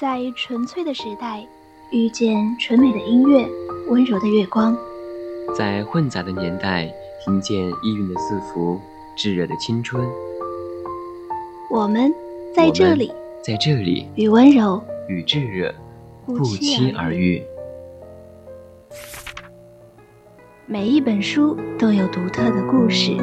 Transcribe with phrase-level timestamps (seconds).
[0.00, 1.46] 在纯粹的时代，
[1.90, 3.46] 遇见纯美的音乐，
[3.90, 4.74] 温柔的月光；
[5.54, 6.90] 在混杂的年代，
[7.22, 8.80] 听见意蕴的字符，
[9.14, 10.02] 炙热的青春。
[11.70, 12.10] 我们
[12.56, 13.12] 在这里，
[13.44, 15.70] 在这里，与温柔与炙热
[16.24, 17.42] 不期而遇。
[20.64, 23.14] 每一本书都有独特的故事，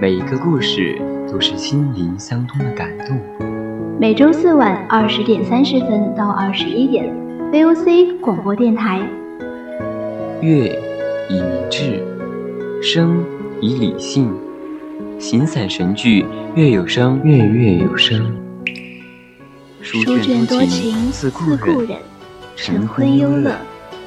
[0.00, 3.51] 每一个故事都是心灵相通的感动。
[4.02, 7.08] 每周四晚二十点三十分到二十一点
[7.52, 8.98] ，VOC 广播电台。
[10.40, 10.76] 乐
[11.30, 12.02] 以明志，
[12.82, 13.24] 声
[13.60, 14.28] 以理性，
[15.20, 18.20] 形散神聚，月有声，月月有声。
[19.80, 21.96] 书卷多情似故人，
[22.56, 23.54] 晨昏忧乐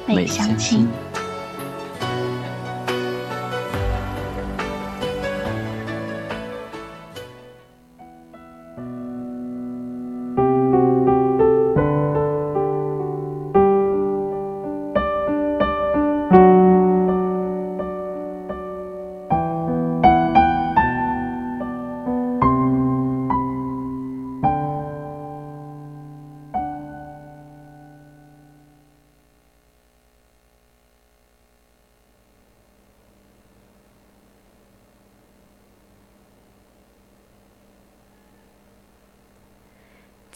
[0.06, 0.86] 每相亲。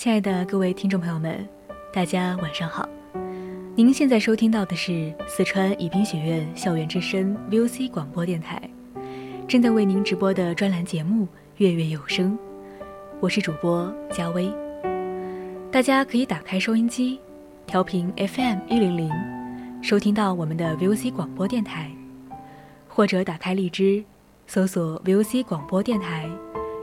[0.01, 1.47] 亲爱的各位听众朋友们，
[1.93, 2.89] 大家晚上好。
[3.77, 8.59] 您现在收听到的是四川宜宾学院校园之声 VOC 广播电台，
[9.47, 11.25] 正在为您直播的专栏节目
[11.59, 12.33] 《月月有声》，
[13.21, 14.51] 我是主播佳薇。
[15.71, 17.21] 大家可以打开收音机，
[17.67, 19.11] 调频 FM 一零零，
[19.83, 21.91] 收听到我们的 VOC 广播电台，
[22.89, 24.03] 或者打开荔枝，
[24.47, 26.27] 搜索 VOC 广播电台，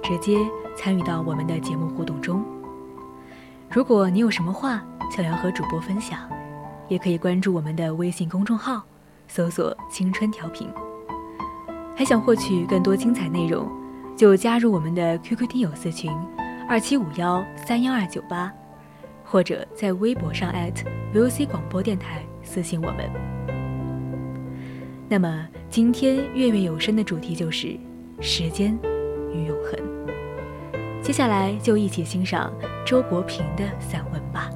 [0.04, 0.38] 直接
[0.76, 2.46] 参与到我们的节目互动中。
[3.70, 6.20] 如果你有什么话想要和主播分享，
[6.88, 8.82] 也可以关注我们的微信公众号，
[9.28, 10.70] 搜索“青春调频”。
[11.94, 13.70] 还想获取更多精彩内容，
[14.16, 16.12] 就加入我们的 QQ 听友私群：
[16.68, 18.52] 二七五幺三幺二九八，
[19.24, 20.54] 或者在微博上
[21.14, 23.12] @VOC 广播电台私信我们。
[25.10, 27.78] 那么今天月月有声的主题就是
[28.22, 28.78] 时间
[29.34, 29.78] 与永恒。
[31.08, 32.52] 接下来就一起欣赏
[32.86, 34.52] 周国平的散文吧。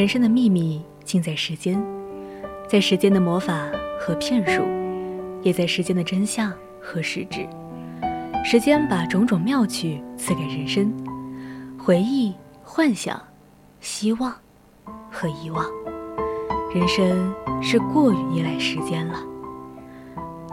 [0.00, 1.78] 人生的秘密尽在时间，
[2.66, 3.66] 在时间的魔法
[4.00, 4.62] 和骗术，
[5.42, 6.50] 也在时间的真相
[6.80, 7.46] 和实质。
[8.42, 10.90] 时间把种种妙趣赐给人生，
[11.78, 12.34] 回忆、
[12.64, 13.22] 幻想、
[13.78, 14.34] 希望
[15.10, 15.66] 和遗忘。
[16.74, 19.22] 人生是过于依赖时间了，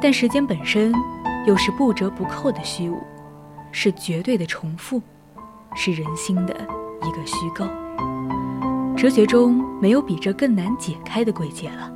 [0.01, 0.93] 但时间本身
[1.45, 3.01] 又是不折不扣的虚无，
[3.71, 5.01] 是绝对的重复，
[5.73, 6.53] 是人心的
[7.01, 7.65] 一个虚构。
[8.97, 11.93] 哲学中没有比这更难解开的诡结了。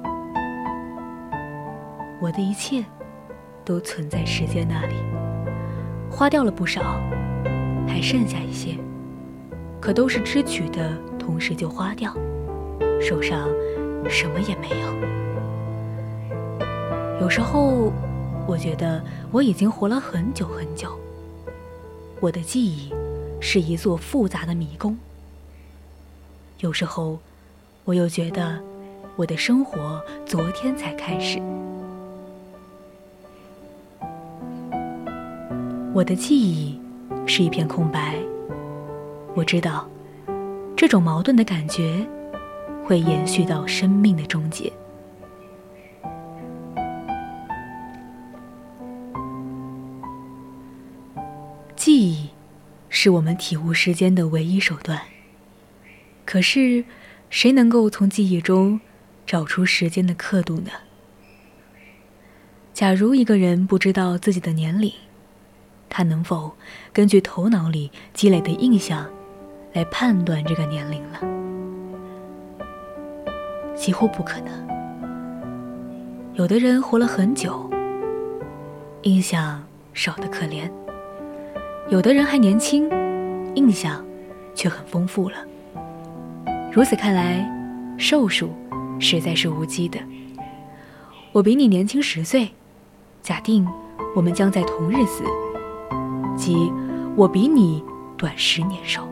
[2.22, 2.86] 我的一切，
[3.66, 4.94] 都存在时间那里，
[6.12, 7.02] 花掉了不少，
[7.88, 8.78] 还剩下一些，
[9.80, 12.16] 可都是支取的同时就花掉，
[13.02, 13.50] 手上
[14.08, 14.88] 什么也没有。
[17.20, 17.92] 有时候，
[18.46, 20.96] 我觉得我已经活了很久很久。
[22.20, 22.94] 我的记忆
[23.40, 24.96] 是一座复杂的迷宫。
[26.62, 27.18] 有时候，
[27.86, 28.62] 我又觉得
[29.16, 31.40] 我的生活昨天才开始。
[35.92, 36.80] 我的记忆
[37.26, 38.16] 是一片空白。
[39.34, 39.90] 我知道，
[40.78, 42.08] 这种矛盾的感觉
[42.86, 44.72] 会延续到生命的终结。
[51.76, 52.30] 记忆
[52.88, 55.02] 是我们体悟时间的唯一手段。
[56.32, 56.86] 可是，
[57.30, 58.80] 谁能够从记忆中
[59.26, 60.72] 找出时间的刻度呢？
[62.74, 64.94] 假如一个人不知道自己的年龄，
[65.90, 66.54] 他能否
[66.94, 69.10] 根据头脑里积累的印象
[69.74, 71.20] 来判断这个年龄呢？
[73.76, 74.66] 几乎不可能。
[76.36, 77.70] 有的人活了很久，
[79.02, 79.62] 印象
[79.94, 80.72] 少得可怜；
[81.90, 82.90] 有的人还年轻，
[83.54, 84.02] 印象
[84.56, 85.36] 却很丰富了。
[86.74, 87.46] 如此看来，
[87.98, 88.50] 寿数
[88.98, 90.00] 实在是无稽的。
[91.34, 92.50] 我比你年轻十岁，
[93.22, 93.68] 假定
[94.16, 95.22] 我们将在同日死。
[96.38, 96.72] 即
[97.18, 97.84] 我比你
[98.18, 99.06] 短十年寿，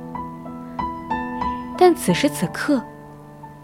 [1.78, 2.82] 但此时此刻，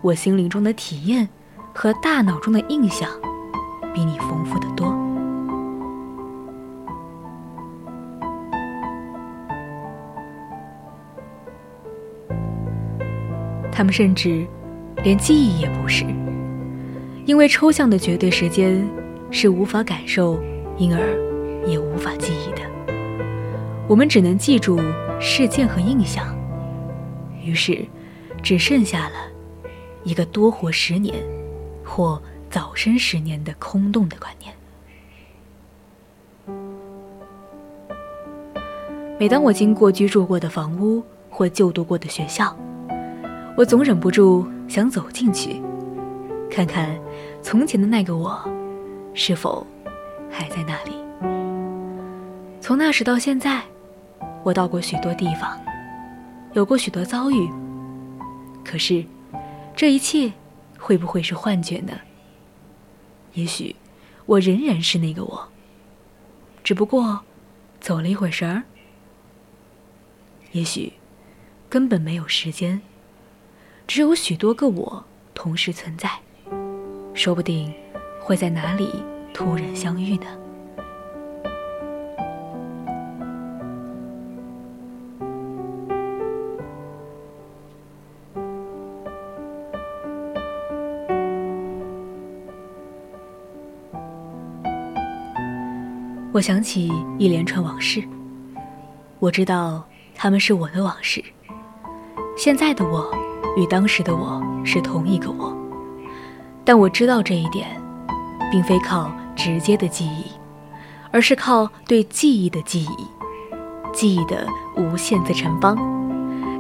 [0.02, 1.30] 我心灵中的体验
[1.74, 3.10] 和大脑中的印象
[3.94, 5.05] 比你丰富的多。
[13.76, 14.48] 他们甚至
[15.04, 16.06] 连记忆也不是，
[17.26, 18.82] 因为抽象的绝对时间
[19.30, 20.40] 是无法感受，
[20.78, 21.02] 因而
[21.68, 22.62] 也无法记忆的。
[23.86, 24.80] 我们只能记住
[25.20, 26.34] 事件和印象，
[27.44, 27.86] 于是，
[28.42, 29.16] 只剩下了
[30.06, 31.14] 一个多活十年，
[31.84, 34.54] 或早生十年的空洞的观念。
[39.20, 42.58] 每当我经过居住过的房屋或就读过的学校，
[43.58, 45.62] 我总忍不住想走进去，
[46.52, 47.00] 看看
[47.42, 48.44] 从前的那个我，
[49.14, 49.66] 是否
[50.30, 50.92] 还在那里。
[52.60, 53.62] 从那时到现在。
[54.44, 55.60] 我到过许多地方，
[56.54, 57.50] 有过许多遭遇。
[58.64, 59.04] 可是，
[59.76, 60.32] 这一切
[60.78, 61.94] 会不会是幻觉呢？
[63.34, 63.76] 也许，
[64.28, 65.48] 我仍然是那个我，
[66.64, 67.22] 只不过
[67.80, 68.62] 走了一会儿神儿。
[70.52, 70.94] 也许，
[71.68, 72.80] 根本没有时间，
[73.88, 76.10] 只有许多个我同时存在，
[77.14, 77.74] 说不定
[78.20, 78.92] 会在哪里
[79.34, 80.26] 突然相遇呢？
[96.34, 98.04] 我想起一连串往事，
[99.20, 101.24] 我知道他们是我的往事。
[102.36, 103.10] 现在的我
[103.56, 105.56] 与当时的我是同一个我，
[106.64, 107.68] 但我知道这一点，
[108.52, 110.26] 并非靠直接的记忆，
[111.12, 113.08] 而是靠对记忆的记忆，
[113.94, 115.78] 记忆的无限次城邦。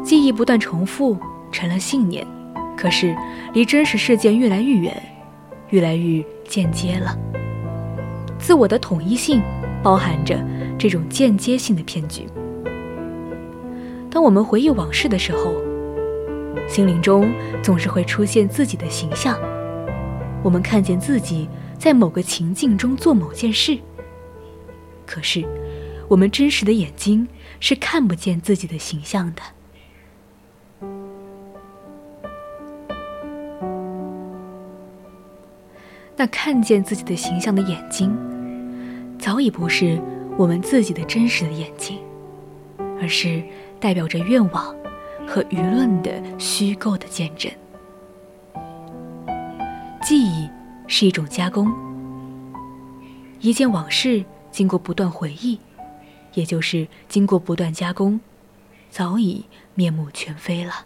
[0.03, 1.17] 记忆不断重复，
[1.51, 2.25] 成了信念，
[2.77, 3.15] 可是
[3.53, 5.03] 离真实事件越来越远，
[5.69, 7.17] 越来越间接了。
[8.37, 9.41] 自我的统一性。
[9.83, 10.43] 包含着
[10.79, 12.27] 这种间接性的骗局。
[14.09, 15.53] 当我们回忆往事的时候，
[16.67, 17.33] 心灵中
[17.63, 19.39] 总是会出现自己的形象。
[20.43, 21.47] 我们看见自己
[21.77, 23.79] 在某个情境中做某件事，
[25.05, 25.43] 可是
[26.07, 27.27] 我们真实的眼睛
[27.59, 29.41] 是看不见自己的形象的。
[36.17, 38.15] 那看见自己的形象的眼睛。
[39.17, 39.99] 早已不是
[40.37, 41.97] 我们自己的真实的眼睛，
[43.01, 43.41] 而是
[43.79, 44.75] 代表着愿望
[45.27, 47.51] 和舆论的虚构的见证。
[50.01, 50.49] 记忆
[50.87, 51.71] 是一种加工，
[53.39, 55.59] 一件往事经过不断回忆，
[56.33, 58.19] 也就是经过不断加工，
[58.89, 60.85] 早已面目全非了。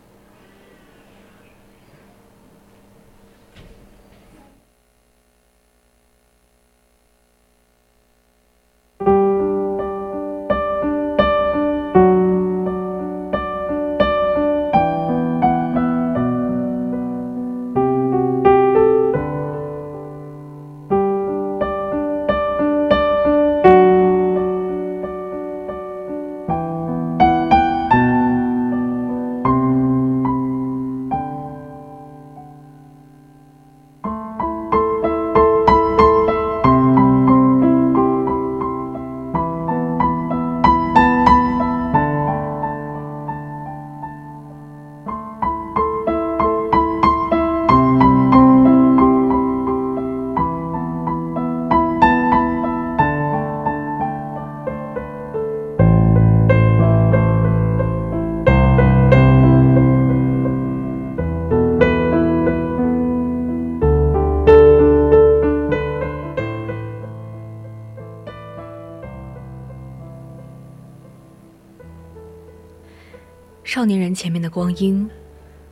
[73.79, 75.09] 少年人前面的光阴，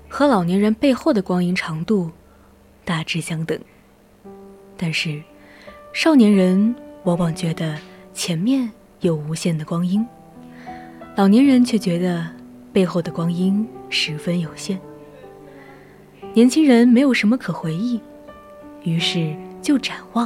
[0.07, 2.09] 和老年人背后的光阴长度
[2.85, 3.59] 大致相等，
[4.77, 5.21] 但是
[5.91, 6.73] 少年人
[7.03, 7.77] 往往觉得
[8.13, 8.71] 前面
[9.01, 10.07] 有无限的光阴，
[11.17, 12.25] 老年人却觉得
[12.71, 14.79] 背后的光阴十分有限。
[16.33, 17.99] 年轻人没有什么可回忆，
[18.83, 20.25] 于是就展望；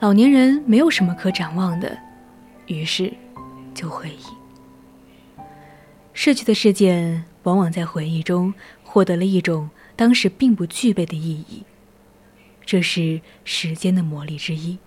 [0.00, 1.96] 老年人没有什么可展望的，
[2.66, 3.14] 于是
[3.72, 4.33] 就回忆。
[6.14, 7.26] 逝去的事件。
[7.44, 11.62] 往往在回忆中获得了一种当时并不具备的意义，
[12.64, 14.78] 这是时间的魔力之一。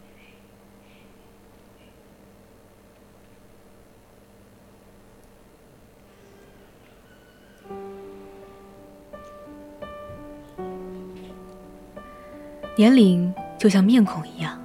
[12.76, 14.60] 年龄就像面孔一样，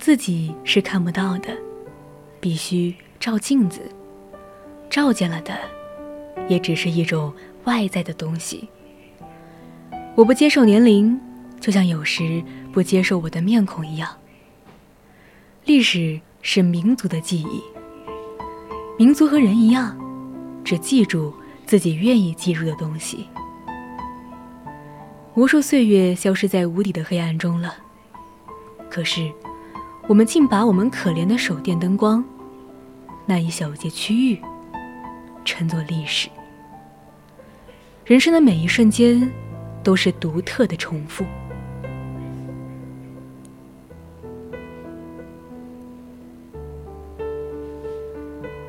[0.00, 1.56] 自己是看不到的，
[2.40, 3.88] 必须照镜子，
[4.96, 5.54] 照见了的。
[6.48, 7.30] 也只是一种
[7.64, 8.66] 外在的东西。
[10.14, 11.20] 我不接受年龄，
[11.60, 14.08] 就像有时不接受我的面孔一样。
[15.66, 17.60] 历史是民族的记忆，
[18.98, 19.94] 民族和人一样，
[20.64, 21.34] 只记住
[21.66, 23.26] 自己愿意记住的东西。
[25.34, 27.74] 无数岁月消失在无底的黑暗中了，
[28.88, 29.30] 可是，
[30.06, 32.24] 我们竟把我们可怜的手电灯光
[33.26, 34.40] 那一小节区域。
[35.46, 36.28] 称作历史。
[38.04, 39.32] 人生的每一瞬间，
[39.82, 41.24] 都是独特的重复。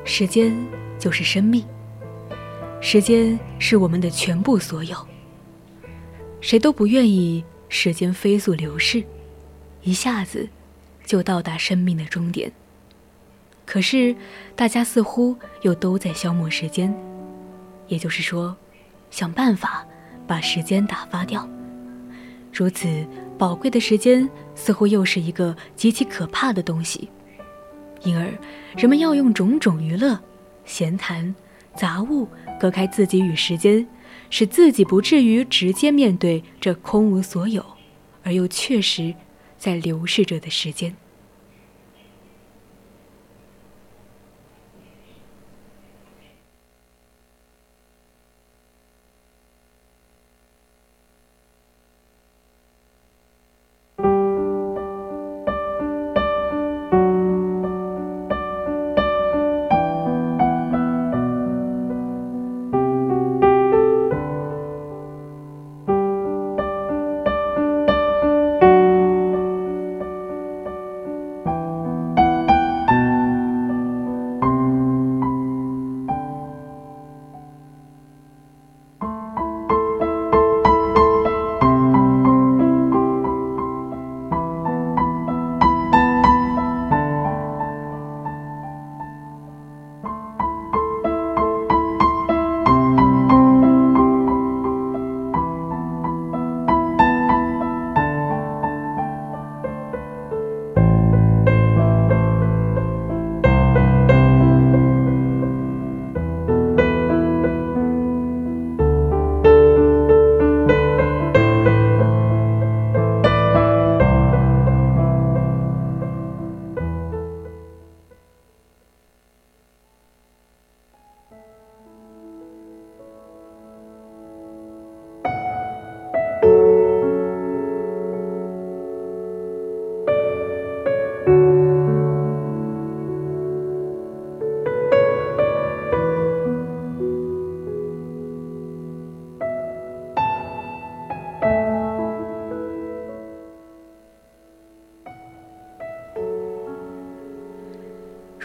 [0.04, 0.56] 时间
[0.98, 1.64] 就是生命，
[2.80, 4.96] 时间是我们的全部所有。
[6.40, 9.04] 谁都不愿意时间飞速流逝，
[9.82, 10.48] 一下子
[11.04, 12.50] 就到达生命的终点。
[13.70, 14.16] 可是，
[14.56, 16.90] 大家似乎又都在消磨时间，
[17.86, 18.56] 也就是说，
[19.10, 19.86] 想办法
[20.26, 21.46] 把时间打发掉。
[22.50, 23.06] 如此
[23.36, 27.10] 宝贵的时间，似乎又是一个极其可怕的东西。
[28.04, 28.32] 因而，
[28.74, 30.18] 人们要用种种娱乐、
[30.64, 31.34] 闲谈、
[31.76, 32.26] 杂物
[32.58, 33.86] 隔开自己与时间，
[34.30, 37.62] 使自己不至于直接面对这空无所有，
[38.22, 39.14] 而又确实
[39.58, 40.96] 在流逝着的时间。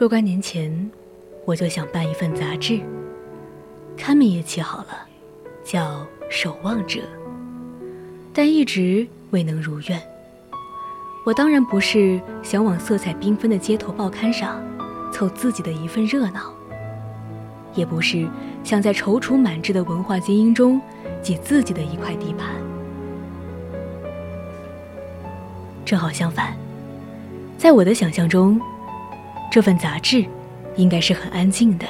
[0.03, 0.91] 若干年前，
[1.45, 2.77] 我就想办一份杂志，
[3.95, 4.87] 刊名也起好了，
[5.63, 6.99] 叫《守望者》，
[8.33, 10.01] 但一直未能如愿。
[11.25, 14.61] 我当然不是想往色彩缤纷的街头报刊上
[15.09, 16.53] 凑自己的一份热闹，
[17.73, 18.27] 也不是
[18.61, 20.81] 想在踌躇满志的文化精英中
[21.21, 22.49] 挤自己的一块地盘。
[25.85, 26.53] 正好相反，
[27.57, 28.59] 在我的想象中。
[29.53, 30.25] 这份杂志
[30.77, 31.85] 应该是很安静的，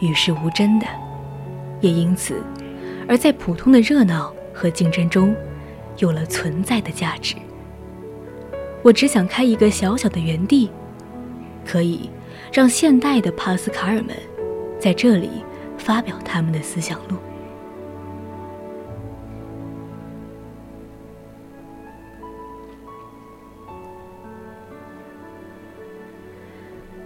[0.00, 0.86] 与世无争的，
[1.80, 2.42] 也因此，
[3.06, 5.32] 而在普通的热闹和竞争中，
[5.98, 7.36] 有了存在的价值。
[8.82, 10.68] 我只想开一个小小的园地，
[11.64, 12.10] 可以
[12.52, 14.16] 让现代的帕斯卡尔们
[14.80, 15.30] 在这里
[15.78, 17.16] 发表他们的思想录。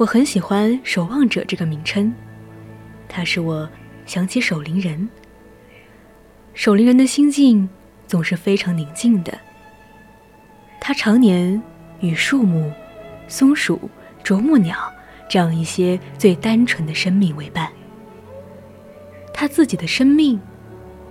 [0.00, 2.10] 我很喜欢“守望者”这个名称，
[3.06, 3.68] 它使我
[4.06, 5.06] 想起守灵人。
[6.54, 7.68] 守灵人的心境
[8.06, 9.38] 总是非常宁静的，
[10.80, 11.60] 他常年
[12.00, 12.72] 与树木、
[13.28, 13.78] 松鼠、
[14.24, 14.90] 啄木鸟
[15.28, 17.70] 这样一些最单纯的生命为伴。
[19.34, 20.40] 他自己的生命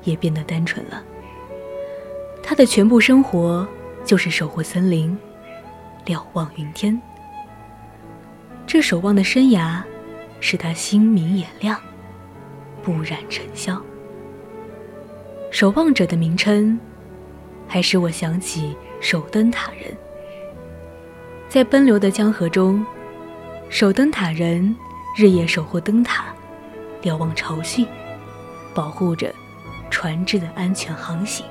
[0.04, 1.04] 也变得单纯了。
[2.42, 3.68] 他的全部生活
[4.04, 5.16] 就是守护森林，
[6.06, 7.00] 瞭望云天。
[8.72, 9.82] 这守望的生涯，
[10.40, 11.82] 使他心明眼亮，
[12.84, 13.82] 不染尘嚣。
[15.50, 16.80] 守望者的名称，
[17.68, 19.92] 还使我想起守灯塔人。
[21.48, 22.86] 在奔流的江河中，
[23.72, 24.76] 守灯塔人
[25.18, 26.26] 日夜守护灯塔，
[27.02, 27.88] 瞭望潮汛，
[28.76, 29.34] 保护着
[29.90, 31.44] 船只的安全航行。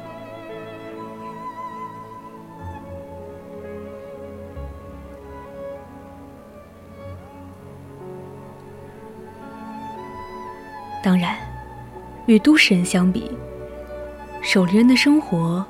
[11.03, 11.37] 当然，
[12.27, 13.31] 与都市人相比，
[14.43, 15.65] 守灵人的生活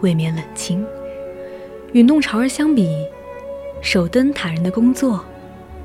[0.00, 0.84] 未免冷清；
[1.92, 3.06] 与弄潮儿相比，
[3.82, 5.24] 守灯塔人的工作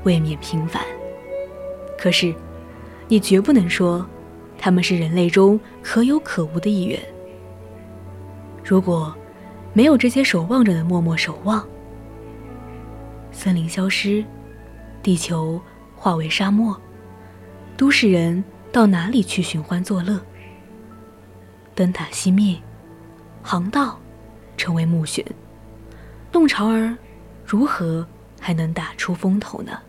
[0.04, 0.82] 未免平凡。
[1.98, 2.34] 可是，
[3.06, 4.04] 你绝不能说
[4.58, 6.98] 他们是人类中可有可无的一员。
[8.64, 9.14] 如果
[9.74, 11.64] 没有这些守望者的默默守望，
[13.30, 14.24] 森林消失，
[15.02, 15.60] 地球
[15.94, 16.74] 化为沙漠，
[17.76, 18.42] 都市人。
[18.72, 20.20] 到哪里去寻欢作乐？
[21.74, 22.56] 灯塔熄灭，
[23.42, 23.98] 航道
[24.56, 25.24] 成为墓穴，
[26.32, 26.96] 弄潮儿
[27.44, 28.06] 如何
[28.40, 29.80] 还能打出风头呢？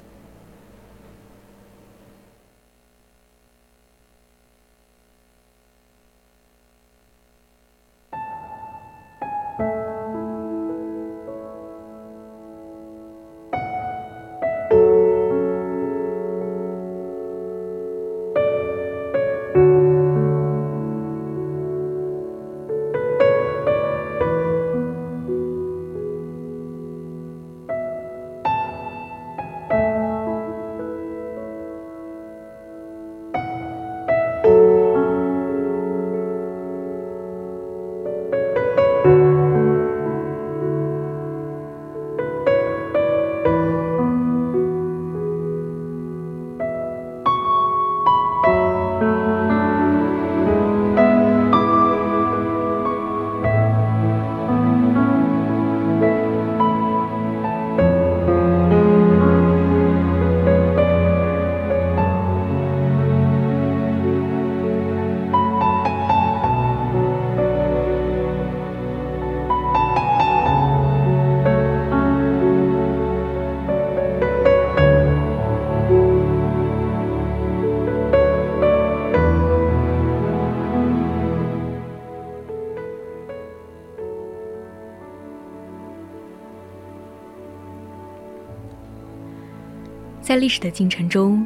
[90.32, 91.46] 在历史的进程中，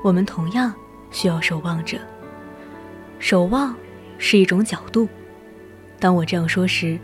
[0.00, 0.72] 我们同样
[1.10, 1.98] 需要守望者。
[3.18, 3.74] 守望
[4.16, 5.08] 是一种角度。
[5.98, 6.96] 当我这样说时，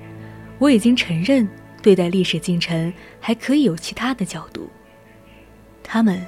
[0.61, 1.49] 我已经承认
[1.83, 4.71] 对待历史进程还可以有其他的角度。
[5.83, 6.25] 他们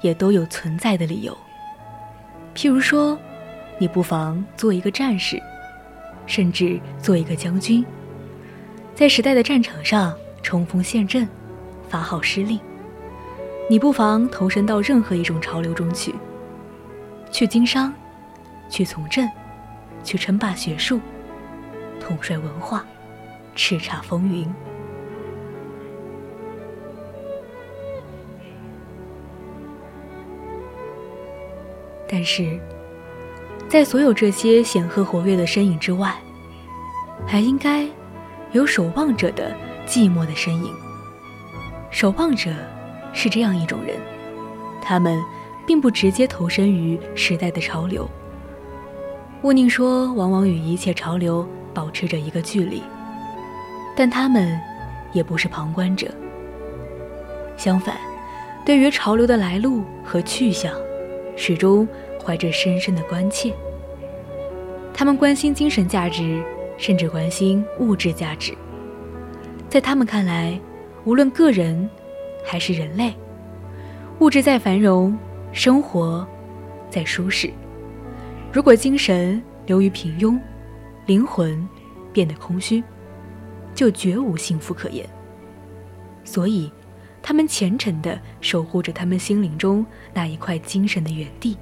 [0.00, 1.38] 也都有存在的理由。
[2.52, 3.16] 譬如说，
[3.78, 5.40] 你不妨做一个战士，
[6.26, 7.86] 甚至做一个将军，
[8.92, 11.28] 在时代的战场上冲锋陷阵，
[11.88, 12.58] 发号施令。
[13.72, 16.14] 你不妨投身到任何一种潮流中去，
[17.30, 17.90] 去经商，
[18.68, 19.26] 去从政，
[20.04, 21.00] 去称霸学术，
[21.98, 22.84] 统帅文化，
[23.56, 24.46] 叱咤风云。
[32.06, 32.60] 但是，
[33.70, 36.14] 在所有这些显赫活跃的身影之外，
[37.26, 37.88] 还应该
[38.50, 39.50] 有守望者的
[39.86, 40.70] 寂寞的身影。
[41.90, 42.50] 守望者。
[43.12, 43.96] 是这样一种人，
[44.80, 45.22] 他们
[45.66, 48.08] 并不直接投身于时代的潮流。
[49.42, 52.82] 毋宁说，往往与一切潮流保持着一个距离，
[53.96, 54.58] 但他们
[55.12, 56.08] 也不是旁观者。
[57.56, 57.96] 相反，
[58.64, 60.72] 对于潮流的来路和去向，
[61.36, 61.86] 始终
[62.24, 63.52] 怀着深深的关切。
[64.94, 66.42] 他们关心精神价值，
[66.76, 68.56] 甚至关心物质价值。
[69.68, 70.58] 在他们看来，
[71.04, 71.88] 无论个人。
[72.44, 73.14] 还是人类，
[74.18, 75.16] 物质再繁荣，
[75.52, 76.26] 生活
[76.90, 77.50] 再舒适，
[78.52, 80.38] 如果精神流于平庸，
[81.06, 81.68] 灵魂
[82.12, 82.82] 变得空虚，
[83.74, 85.08] 就绝无幸福可言。
[86.24, 86.70] 所以，
[87.22, 91.56] 他们虔诚地守护着他们心灵中那一块精神的原地。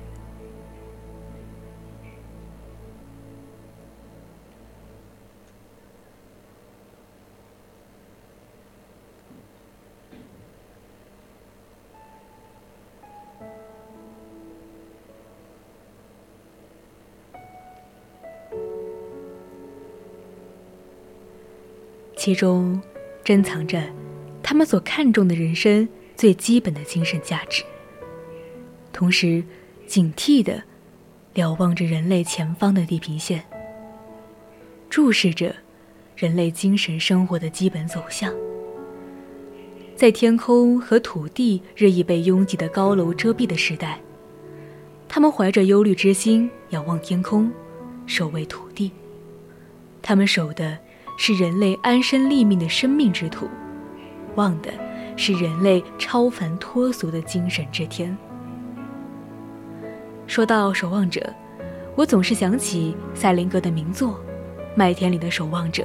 [22.20, 22.78] 其中，
[23.24, 23.83] 珍藏着
[24.42, 27.64] 他们所看重的人生最基本的精神价值，
[28.92, 29.42] 同时
[29.87, 30.62] 警惕地
[31.33, 33.42] 瞭望着人类前方的地平线，
[34.90, 35.56] 注视着
[36.14, 38.30] 人类精神生活的基本走向。
[39.96, 43.98] 在天空和土地日益被拥挤的高楼遮蔽的时代，
[45.09, 47.50] 他们怀着忧虑之心仰望天空，
[48.04, 48.90] 守卫土地。
[50.02, 50.76] 他们守的。
[51.22, 53.46] 是人类安身立命的生命之土，
[54.37, 54.70] 望的
[55.18, 58.16] 是人类超凡脱俗的精神之天。
[60.26, 61.30] 说到守望者，
[61.94, 64.12] 我总是想起赛林格的名作
[64.74, 65.83] 《麦田里的守望者》。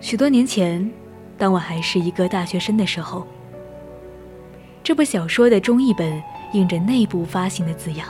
[0.00, 0.90] 许多年前，
[1.38, 3.24] 当我还是一个大学生的时候，
[4.82, 6.20] 这部小说的中译本
[6.52, 8.08] 印着内部发行的字样，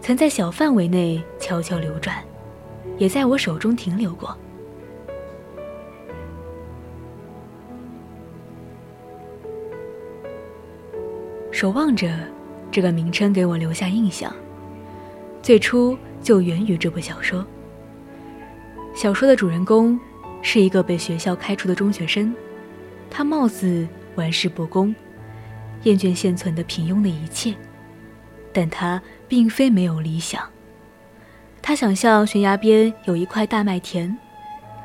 [0.00, 2.16] 曾在小范围内悄悄流转。
[2.96, 4.36] 也在我手中停留过。
[11.50, 12.08] 守望者
[12.70, 14.34] 这个名称给我留下印象，
[15.40, 17.46] 最初就源于这部小说。
[18.94, 19.98] 小说的主人公
[20.42, 22.34] 是一个被学校开除的中学生，
[23.08, 24.94] 他貌似玩世不恭，
[25.84, 27.54] 厌倦现存的平庸的一切，
[28.52, 30.42] 但他并非没有理想。
[31.66, 34.14] 他想象悬崖边有一块大麦田，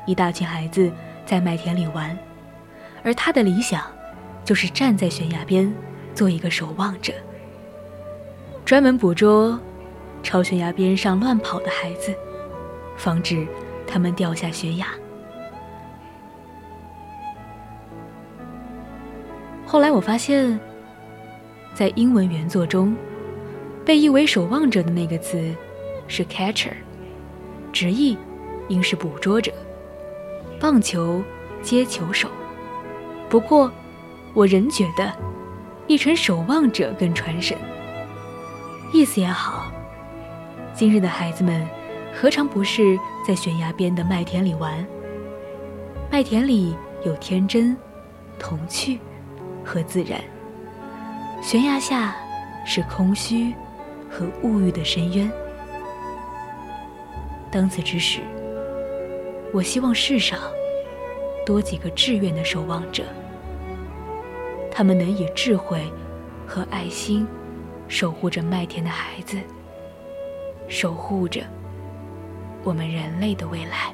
[0.06, 0.90] 一大群孩子
[1.26, 2.18] 在麦田里玩，
[3.04, 3.82] 而他的理想
[4.46, 5.70] 就是站在悬崖边
[6.14, 7.12] 做一个守望者，
[8.64, 9.60] 专门捕捉
[10.22, 12.14] 朝悬崖边上乱跑的孩子，
[12.96, 13.46] 防止
[13.86, 14.86] 他们掉下悬崖。
[19.66, 20.58] 后来我发现，
[21.74, 22.96] 在英文原作中，
[23.84, 25.54] 被译为“守望者”的那个词。
[26.10, 26.72] 是 catcher，
[27.72, 28.18] 直译
[28.68, 29.52] 应是捕捉者，
[30.58, 31.22] 棒球
[31.62, 32.28] 接球手。
[33.28, 33.70] 不过，
[34.34, 35.12] 我仍觉得
[35.86, 37.56] 译成守望者更传神。
[38.92, 39.70] 意思也好，
[40.74, 41.64] 今日的孩子们
[42.12, 44.84] 何尝不是在悬崖边的麦田里玩？
[46.10, 46.74] 麦田里
[47.06, 47.76] 有天真、
[48.36, 48.98] 童趣
[49.64, 50.20] 和自然，
[51.40, 52.16] 悬崖下
[52.66, 53.54] 是空虚
[54.10, 55.30] 和物欲的深渊。
[57.50, 58.20] 当此之时，
[59.52, 60.38] 我希望世上
[61.44, 63.04] 多几个志愿的守望者，
[64.70, 65.82] 他们能以智慧
[66.46, 67.26] 和爱心
[67.88, 69.36] 守护着麦田的孩子，
[70.68, 71.42] 守护着
[72.62, 73.92] 我们人类的未来。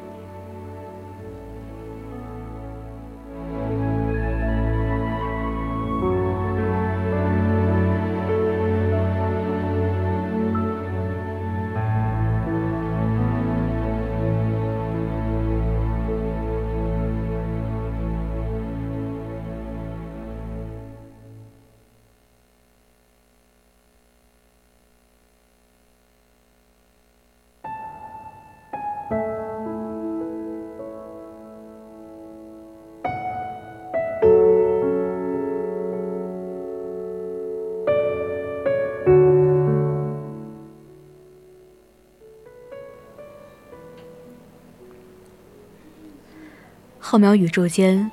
[47.08, 48.10] 浩渺宇宙间，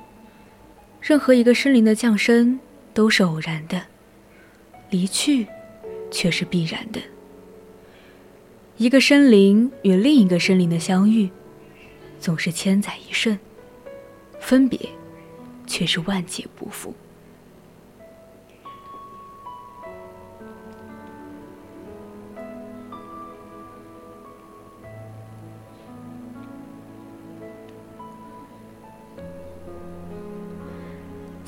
[1.00, 2.60] 任何一个生灵的降生
[2.92, 3.82] 都是偶然的，
[4.88, 5.48] 离去
[6.12, 7.00] 却是必然的。
[8.76, 11.28] 一个生灵与另一个生灵的相遇，
[12.20, 13.36] 总是千载一瞬；
[14.38, 14.78] 分别，
[15.66, 16.94] 却是万劫不复。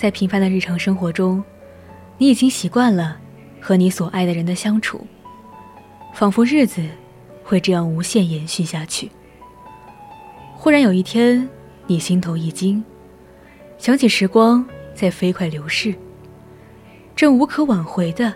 [0.07, 1.43] 在平凡的日常生活中，
[2.17, 3.19] 你已经习惯了
[3.61, 5.05] 和你所爱的人的相处，
[6.15, 6.81] 仿佛日子
[7.43, 9.11] 会这样无限延续下去。
[10.55, 11.49] 忽然有一天，
[11.89, 12.85] 你心头一惊，
[13.79, 14.65] 想起时光
[14.95, 15.93] 在飞快流逝，
[17.17, 18.33] 正无可挽回的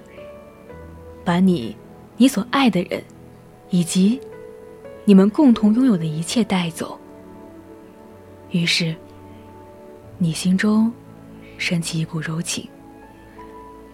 [1.25, 1.77] 把你、
[2.17, 3.01] 你所爱的人，
[3.69, 4.21] 以及
[5.05, 6.99] 你们共同拥有的一切带走。
[8.51, 8.93] 于是，
[10.19, 10.93] 你心中。
[11.61, 12.67] 升起一股柔情，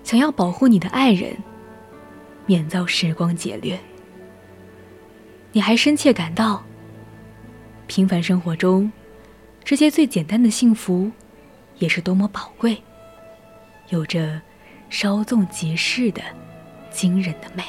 [0.04, 1.36] 想要保护你的爱人，
[2.46, 3.76] 免遭时光劫掠。
[5.50, 6.64] 你还深切感到，
[7.88, 8.90] 平凡生活中，
[9.64, 11.10] 这些最简单的幸福，
[11.78, 12.80] 也是多么宝贵，
[13.88, 14.40] 有着
[14.88, 16.22] 稍纵即逝的
[16.90, 17.64] 惊人的美。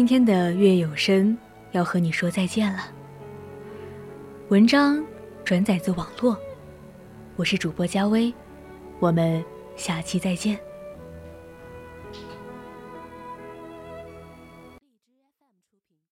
[0.00, 1.36] 今天的月有声
[1.72, 2.84] 要和你说再见了。
[4.48, 5.04] 文章
[5.44, 6.34] 转载自网络，
[7.36, 8.32] 我是主播佳薇，
[8.98, 9.44] 我们
[9.76, 10.58] 下期再见。